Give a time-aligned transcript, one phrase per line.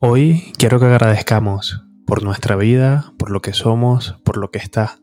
[0.00, 5.00] Hoy quiero que agradezcamos por nuestra vida, por lo que somos, por lo que está,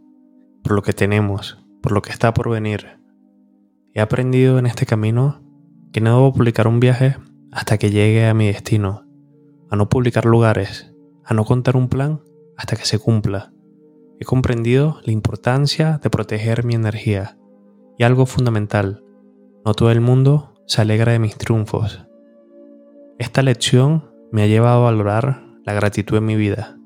[0.63, 3.01] por lo que tenemos, por lo que está por venir.
[3.93, 5.43] He aprendido en este camino
[5.91, 7.17] que no debo publicar un viaje
[7.51, 9.05] hasta que llegue a mi destino,
[9.69, 12.21] a no publicar lugares, a no contar un plan
[12.55, 13.51] hasta que se cumpla.
[14.21, 17.37] He comprendido la importancia de proteger mi energía
[17.97, 19.03] y algo fundamental,
[19.65, 22.07] no todo el mundo se alegra de mis triunfos.
[23.19, 26.77] Esta lección me ha llevado a valorar la gratitud en mi vida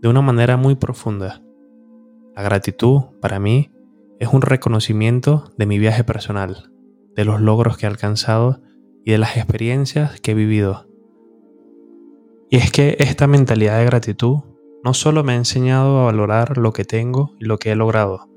[0.00, 1.42] de una manera muy profunda.
[2.34, 3.70] La gratitud, para mí,
[4.18, 6.72] es un reconocimiento de mi viaje personal,
[7.14, 8.62] de los logros que he alcanzado
[9.04, 10.86] y de las experiencias que he vivido.
[12.48, 14.38] Y es que esta mentalidad de gratitud
[14.82, 18.28] no solo me ha enseñado a valorar lo que tengo y lo que he logrado,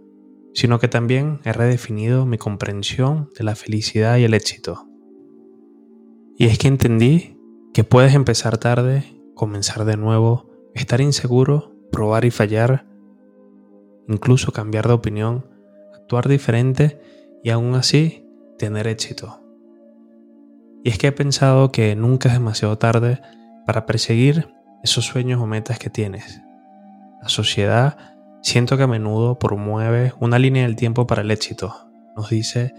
[0.54, 4.88] sino que también he redefinido mi comprensión de la felicidad y el éxito.
[6.38, 7.33] Y es que entendí
[7.74, 12.86] que puedes empezar tarde, comenzar de nuevo, estar inseguro, probar y fallar,
[14.08, 15.48] incluso cambiar de opinión,
[15.96, 17.02] actuar diferente
[17.44, 18.28] y aún así
[18.60, 19.42] tener éxito.
[20.84, 23.22] Y es que he pensado que nunca es demasiado tarde
[23.66, 26.42] para perseguir esos sueños o metas que tienes.
[27.24, 27.98] La sociedad
[28.44, 31.74] siento que a menudo promueve una línea del tiempo para el éxito.
[32.16, 32.76] Nos dice,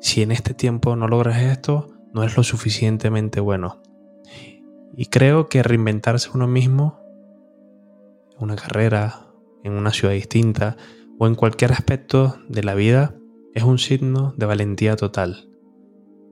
[0.00, 3.82] si en este tiempo no logras esto, no es lo suficientemente bueno.
[4.96, 7.00] Y creo que reinventarse uno mismo
[8.36, 9.26] en una carrera,
[9.62, 10.76] en una ciudad distinta
[11.18, 13.14] o en cualquier aspecto de la vida
[13.54, 15.48] es un signo de valentía total.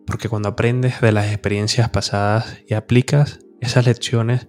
[0.06, 4.48] Porque cuando aprendes de las experiencias pasadas y aplicas esas lecciones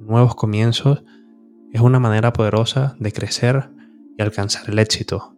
[0.00, 1.04] en nuevos comienzos,
[1.72, 3.70] es una manera poderosa de crecer
[4.16, 5.36] y alcanzar el éxito.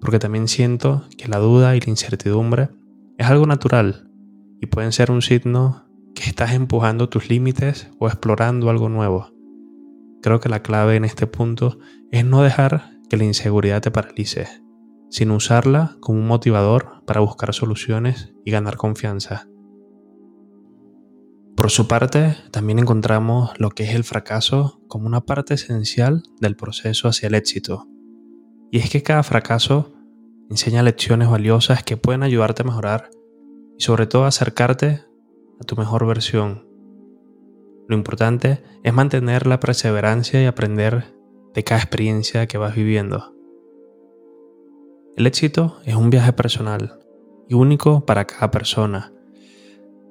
[0.00, 2.70] Porque también siento que la duda y la incertidumbre
[3.16, 4.10] es algo natural
[4.60, 5.83] y pueden ser un signo
[6.14, 9.32] que estás empujando tus límites o explorando algo nuevo.
[10.22, 11.78] Creo que la clave en este punto
[12.10, 14.48] es no dejar que la inseguridad te paralice,
[15.10, 19.48] sino usarla como un motivador para buscar soluciones y ganar confianza.
[21.56, 26.56] Por su parte, también encontramos lo que es el fracaso como una parte esencial del
[26.56, 27.86] proceso hacia el éxito.
[28.70, 29.94] Y es que cada fracaso
[30.50, 33.10] enseña lecciones valiosas que pueden ayudarte a mejorar
[33.78, 35.04] y sobre todo acercarte
[35.60, 36.66] a tu mejor versión.
[37.88, 41.14] Lo importante es mantener la perseverancia y aprender
[41.54, 43.34] de cada experiencia que vas viviendo.
[45.16, 46.98] El éxito es un viaje personal
[47.48, 49.12] y único para cada persona.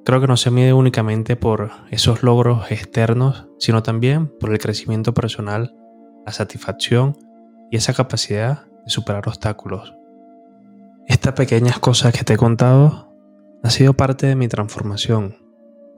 [0.06, 5.14] Creo que no se mide únicamente por esos logros externos, sino también por el crecimiento
[5.14, 5.76] personal,
[6.26, 7.18] la satisfacción
[7.72, 9.94] y esa capacidad de superar obstáculos.
[11.08, 13.13] Estas pequeñas cosas que te he contado
[13.64, 15.38] ha sido parte de mi transformación.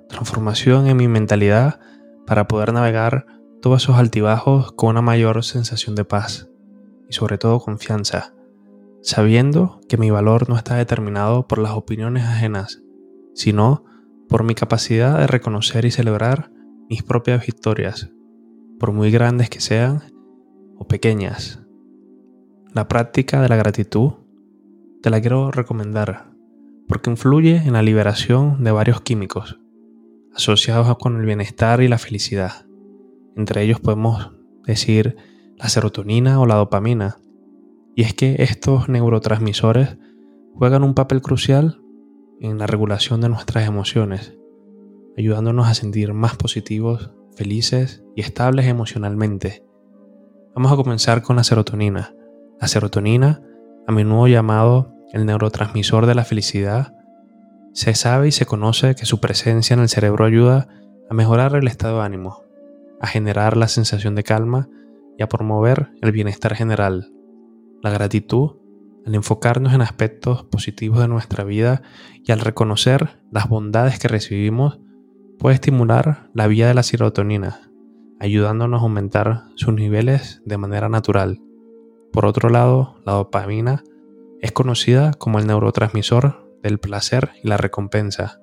[0.07, 1.79] Transformación en mi mentalidad
[2.27, 3.25] para poder navegar
[3.59, 6.47] todos esos altibajos con una mayor sensación de paz
[7.09, 8.35] y sobre todo confianza,
[9.01, 12.83] sabiendo que mi valor no está determinado por las opiniones ajenas,
[13.33, 13.83] sino
[14.29, 16.51] por mi capacidad de reconocer y celebrar
[16.87, 18.11] mis propias victorias,
[18.79, 20.03] por muy grandes que sean
[20.77, 21.63] o pequeñas.
[22.73, 24.13] La práctica de la gratitud
[25.01, 26.34] te la quiero recomendar
[26.87, 29.59] porque influye en la liberación de varios químicos
[30.35, 32.65] asociados con el bienestar y la felicidad.
[33.35, 34.31] Entre ellos podemos
[34.65, 35.15] decir
[35.57, 37.17] la serotonina o la dopamina.
[37.95, 39.97] Y es que estos neurotransmisores
[40.53, 41.81] juegan un papel crucial
[42.41, 44.37] en la regulación de nuestras emociones,
[45.17, 49.65] ayudándonos a sentir más positivos, felices y estables emocionalmente.
[50.53, 52.13] Vamos a comenzar con la serotonina.
[52.59, 53.41] La serotonina,
[53.87, 56.93] a menudo llamado el neurotransmisor de la felicidad,
[57.73, 60.67] se sabe y se conoce que su presencia en el cerebro ayuda
[61.09, 62.43] a mejorar el estado de ánimo,
[63.01, 64.69] a generar la sensación de calma
[65.17, 67.11] y a promover el bienestar general.
[67.83, 68.57] La gratitud,
[69.05, 71.81] al enfocarnos en aspectos positivos de nuestra vida
[72.23, 74.79] y al reconocer las bondades que recibimos,
[75.37, 77.71] puede estimular la vía de la serotonina,
[78.19, 81.41] ayudándonos a aumentar sus niveles de manera natural.
[82.11, 83.83] Por otro lado, la dopamina
[84.45, 88.41] es conocida como el neurotransmisor del placer y la recompensa.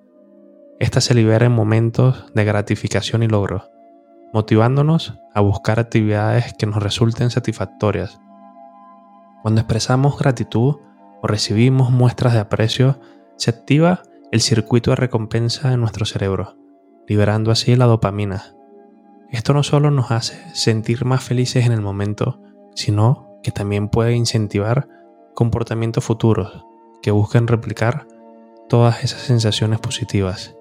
[0.81, 3.71] Esta se libera en momentos de gratificación y logro,
[4.33, 8.19] motivándonos a buscar actividades que nos resulten satisfactorias.
[9.43, 10.75] Cuando expresamos gratitud
[11.23, 12.99] o recibimos muestras de aprecio,
[13.37, 14.03] se activa
[14.33, 16.57] el circuito de recompensa en nuestro cerebro,
[17.07, 18.57] liberando así la dopamina.
[19.31, 22.43] Esto no solo nos hace sentir más felices en el momento,
[22.75, 24.89] sino que también puede incentivar
[25.35, 26.65] comportamientos futuros
[27.03, 28.07] que busquen replicar
[28.69, 30.57] todas esas sensaciones positivas.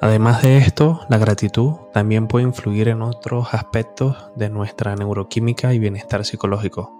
[0.00, 5.78] Además de esto, la gratitud también puede influir en otros aspectos de nuestra neuroquímica y
[5.78, 6.92] bienestar psicológico,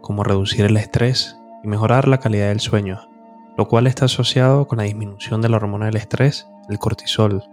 [0.00, 3.08] como reducir el estrés y mejorar la calidad del sueño,
[3.56, 7.44] lo cual está asociado con la disminución de la hormona del estrés, el cortisol.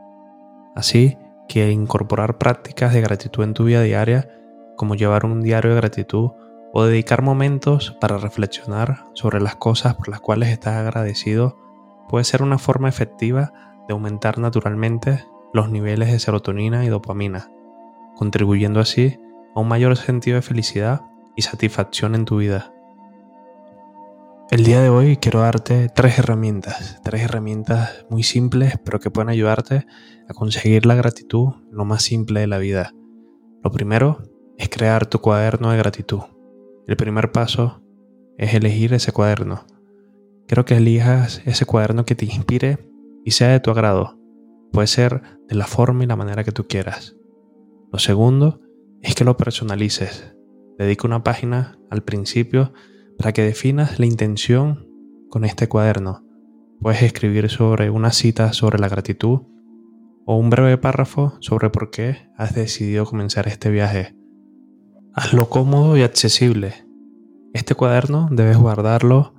[0.76, 1.18] Así
[1.48, 4.30] que incorporar prácticas de gratitud en tu vida diaria,
[4.78, 6.32] como llevar un diario de gratitud
[6.74, 11.58] o dedicar momentos para reflexionar sobre las cosas por las cuales estás agradecido,
[12.10, 13.54] puede ser una forma efectiva
[13.88, 17.52] de aumentar naturalmente los niveles de serotonina y dopamina,
[18.16, 19.20] contribuyendo así
[19.56, 21.02] a un mayor sentido de felicidad
[21.36, 22.74] y satisfacción en tu vida.
[24.50, 29.30] El día de hoy quiero darte tres herramientas, tres herramientas muy simples pero que pueden
[29.30, 29.86] ayudarte
[30.28, 32.94] a conseguir la gratitud lo más simple de la vida.
[33.64, 34.24] Lo primero
[34.58, 36.22] es crear tu cuaderno de gratitud.
[36.92, 37.82] El primer paso
[38.38, 39.66] es elegir ese cuaderno.
[40.46, 42.80] Quiero que elijas ese cuaderno que te inspire
[43.24, 44.20] y sea de tu agrado.
[44.74, 47.16] Puede ser de la forma y la manera que tú quieras.
[47.94, 48.60] Lo segundo
[49.02, 50.36] es que lo personalices.
[50.78, 52.74] Dedica una página al principio
[53.18, 54.86] para que definas la intención
[55.30, 56.26] con este cuaderno.
[56.82, 59.44] Puedes escribir sobre una cita sobre la gratitud
[60.26, 64.14] o un breve párrafo sobre por qué has decidido comenzar este viaje.
[65.14, 66.86] Hazlo cómodo y accesible.
[67.54, 69.34] Este cuaderno debes guardarlo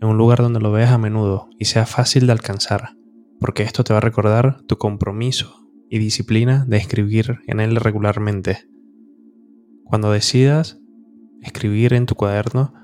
[0.00, 2.96] en un lugar donde lo veas a menudo y sea fácil de alcanzar,
[3.40, 8.68] porque esto te va a recordar tu compromiso y disciplina de escribir en él regularmente.
[9.84, 10.78] Cuando decidas
[11.42, 12.74] escribir en tu cuaderno,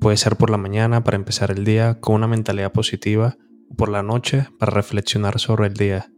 [0.00, 3.36] Puede ser por la mañana para empezar el día con una mentalidad positiva
[3.68, 6.12] o por la noche para reflexionar sobre el día.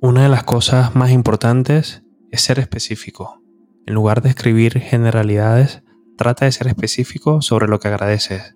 [0.00, 3.39] Una de las cosas más importantes es ser específico.
[3.86, 5.82] En lugar de escribir generalidades,
[6.16, 8.54] trata de ser específico sobre lo que agradeces.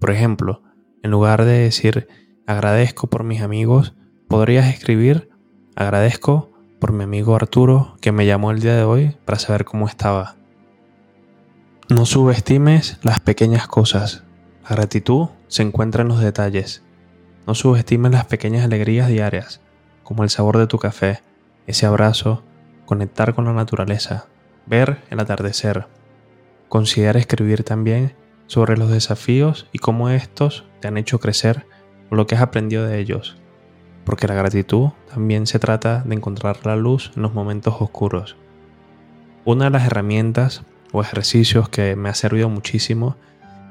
[0.00, 0.62] Por ejemplo,
[1.02, 2.08] en lugar de decir
[2.46, 3.94] agradezco por mis amigos,
[4.28, 5.28] podrías escribir
[5.76, 9.86] agradezco por mi amigo Arturo que me llamó el día de hoy para saber cómo
[9.86, 10.36] estaba.
[11.88, 14.24] No subestimes las pequeñas cosas.
[14.64, 16.82] La gratitud se encuentra en los detalles.
[17.46, 19.60] No subestimes las pequeñas alegrías diarias,
[20.02, 21.20] como el sabor de tu café,
[21.66, 22.42] ese abrazo,
[22.86, 24.26] conectar con la naturaleza,
[24.66, 25.86] ver el atardecer.
[26.68, 28.14] Considera escribir también
[28.46, 31.66] sobre los desafíos y cómo estos te han hecho crecer
[32.10, 33.36] o lo que has aprendido de ellos.
[34.04, 38.36] Porque la gratitud también se trata de encontrar la luz en los momentos oscuros.
[39.44, 43.16] Una de las herramientas o ejercicios que me ha servido muchísimo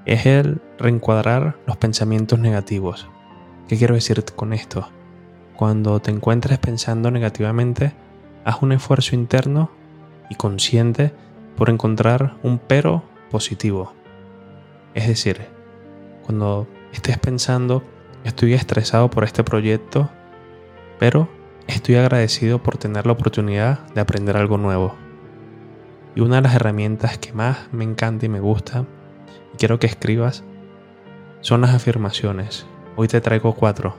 [0.05, 3.07] es el reencuadrar los pensamientos negativos.
[3.67, 4.89] ¿Qué quiero decir con esto?
[5.55, 7.93] Cuando te encuentres pensando negativamente,
[8.43, 9.69] haz un esfuerzo interno
[10.31, 11.13] y consciente
[11.57, 13.93] por encontrar un pero positivo.
[14.93, 15.41] Es decir,
[16.23, 17.83] cuando estés pensando,
[18.23, 20.09] estoy estresado por este proyecto,
[20.99, 21.27] pero
[21.67, 24.95] estoy agradecido por tener la oportunidad de aprender algo nuevo.
[26.15, 28.85] Y una de las herramientas que más me encanta y me gusta,
[29.53, 30.45] y quiero que escribas,
[31.41, 32.65] son las afirmaciones.
[32.95, 33.97] Hoy te traigo cuatro.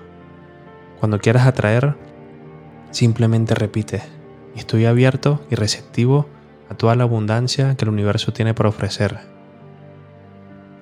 [0.99, 1.95] Cuando quieras atraer,
[2.91, 4.22] simplemente repite,
[4.61, 6.27] estoy abierto y receptivo
[6.69, 9.21] a toda la abundancia que el universo tiene para ofrecer.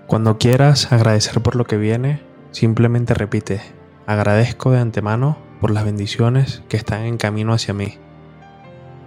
[0.06, 2.20] Cuando quieras agradecer por lo que viene,
[2.50, 3.60] simplemente repite,
[4.06, 7.98] agradezco de antemano por las bendiciones que están en camino hacia mí.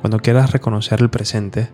[0.02, 1.70] Cuando quieras reconocer el presente,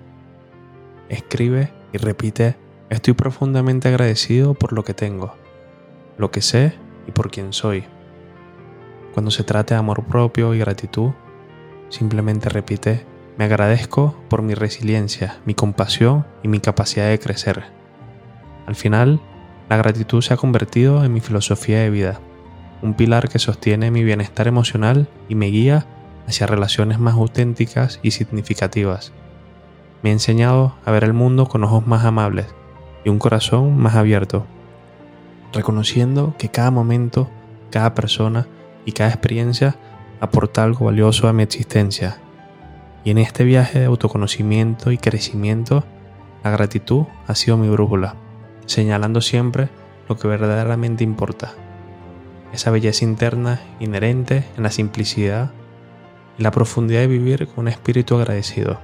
[1.10, 2.56] escribe y repite,
[2.90, 5.36] estoy profundamente agradecido por lo que tengo,
[6.18, 6.74] lo que sé
[7.08, 7.86] y por quien soy.
[9.14, 11.12] Cuando se trate de amor propio y gratitud,
[11.90, 13.06] simplemente repite,
[13.38, 17.64] me agradezco por mi resiliencia, mi compasión y mi capacidad de crecer.
[18.68, 19.22] Al final,
[19.70, 22.20] la gratitud se ha convertido en mi filosofía de vida,
[22.82, 25.86] un pilar que sostiene mi bienestar emocional y me guía
[26.28, 29.14] hacia relaciones más auténticas y significativas
[30.02, 32.48] me ha enseñado a ver el mundo con ojos más amables
[33.04, 34.46] y un corazón más abierto,
[35.54, 37.30] reconociendo que cada momento,
[37.70, 38.48] cada persona
[38.86, 39.76] y cada experiencia
[40.20, 42.18] aporta algo valioso a mi existencia.
[43.04, 45.84] Y en este viaje de autoconocimiento y crecimiento,
[46.44, 48.16] la gratitud ha sido mi brújula,
[48.66, 49.70] señalando siempre
[50.08, 51.54] lo que verdaderamente importa.
[52.54, 55.52] Esa belleza interna inherente en la simplicidad
[56.38, 58.80] y la profundidad de vivir con un espíritu agradecido.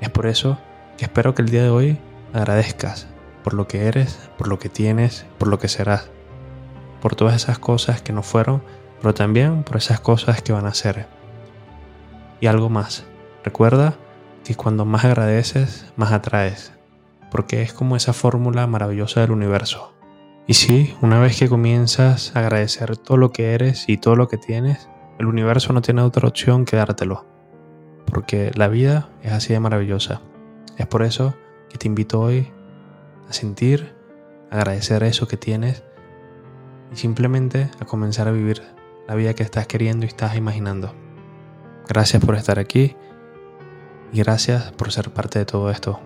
[0.00, 0.58] Es por eso
[0.96, 1.98] que espero que el día de hoy
[2.32, 3.06] agradezcas
[3.42, 6.10] por lo que eres, por lo que tienes, por lo que serás,
[7.00, 8.62] por todas esas cosas que no fueron,
[9.00, 11.06] pero también por esas cosas que van a ser.
[12.40, 13.04] Y algo más,
[13.44, 13.94] recuerda
[14.44, 16.72] que cuando más agradeces, más atraes,
[17.30, 19.94] porque es como esa fórmula maravillosa del universo.
[20.46, 24.28] Y sí, una vez que comienzas a agradecer todo lo que eres y todo lo
[24.28, 24.88] que tienes,
[25.18, 27.26] el universo no tiene otra opción que dártelo,
[28.06, 30.22] porque la vida es así de maravillosa.
[30.76, 31.34] Es por eso
[31.68, 32.50] que te invito hoy
[33.28, 33.94] a sentir,
[34.50, 35.84] agradecer eso que tienes
[36.92, 38.62] y simplemente a comenzar a vivir
[39.10, 40.94] la vida que estás queriendo y estás imaginando.
[41.88, 42.94] Gracias por estar aquí
[44.12, 45.98] y gracias por ser parte de todo esto.